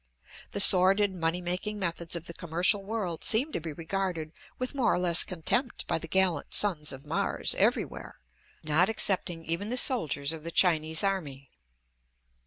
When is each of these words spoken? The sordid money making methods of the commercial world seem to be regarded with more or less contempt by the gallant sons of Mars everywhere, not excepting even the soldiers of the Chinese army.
The 0.53 0.59
sordid 0.59 1.13
money 1.13 1.41
making 1.41 1.77
methods 1.77 2.15
of 2.15 2.25
the 2.25 2.33
commercial 2.33 2.83
world 2.83 3.23
seem 3.23 3.51
to 3.51 3.59
be 3.59 3.71
regarded 3.71 4.31
with 4.57 4.73
more 4.73 4.91
or 4.91 4.97
less 4.97 5.23
contempt 5.23 5.85
by 5.85 5.99
the 5.99 6.07
gallant 6.07 6.55
sons 6.55 6.91
of 6.91 7.05
Mars 7.05 7.53
everywhere, 7.59 8.15
not 8.63 8.89
excepting 8.89 9.45
even 9.45 9.69
the 9.69 9.77
soldiers 9.77 10.33
of 10.33 10.43
the 10.43 10.49
Chinese 10.49 11.03
army. 11.03 11.51